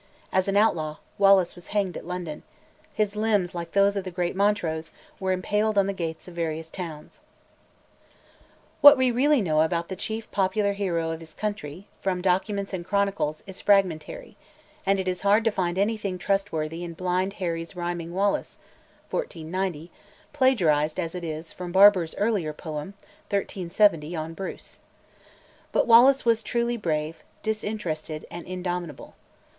As 0.33 0.47
an 0.47 0.57
outlaw, 0.57 0.97
Wallace 1.19 1.53
was 1.55 1.67
hanged 1.77 1.95
at 1.95 2.07
London; 2.07 2.41
his 2.91 3.15
limbs, 3.15 3.53
like 3.53 3.73
those 3.73 3.95
of 3.95 4.03
the 4.03 4.09
great 4.09 4.35
Montrose, 4.35 4.89
were 5.19 5.31
impaled 5.31 5.77
on 5.77 5.85
the 5.85 5.93
gates 5.93 6.27
of 6.27 6.33
various 6.33 6.71
towns. 6.71 7.19
What 8.81 8.97
we 8.97 9.11
really 9.11 9.41
know 9.43 9.61
about 9.61 9.89
the 9.89 9.95
chief 9.95 10.25
popular 10.31 10.73
hero 10.73 11.11
of 11.11 11.19
his 11.19 11.35
country, 11.35 11.85
from 12.01 12.19
documents 12.19 12.73
and 12.73 12.83
chronicles, 12.83 13.43
is 13.45 13.61
fragmentary; 13.61 14.37
and 14.87 14.99
it 14.99 15.07
is 15.07 15.21
hard 15.21 15.43
to 15.43 15.51
find 15.51 15.77
anything 15.77 16.17
trustworthy 16.17 16.83
in 16.83 16.93
Blind 16.93 17.33
Harry's 17.33 17.75
rhyming 17.75 18.11
"Wallace" 18.11 18.57
(1490), 19.11 19.91
plagiarised 20.33 20.99
as 20.99 21.13
it 21.13 21.23
is 21.23 21.53
from 21.53 21.71
Barbour's 21.71 22.15
earlier 22.15 22.53
poem 22.53 22.95
(1370) 23.29 24.15
on 24.15 24.33
Bruce. 24.33 24.79
But 25.71 25.85
Wallace 25.85 26.25
was 26.25 26.41
truly 26.41 26.75
brave, 26.75 27.23
disinterested, 27.43 28.25
and 28.31 28.47
indomitable. 28.47 29.13